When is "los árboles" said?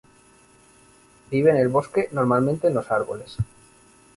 2.73-3.37